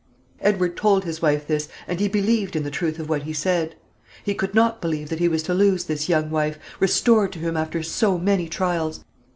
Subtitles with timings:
[0.39, 3.75] Edward told his wife this, and he believed in the truth of what he said.
[4.23, 7.55] He could not believe that he was to lose this young wife, restored to him
[7.55, 9.03] after so many trials.